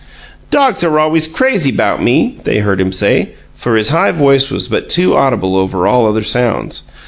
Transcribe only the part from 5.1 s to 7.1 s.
audible over all other sounds.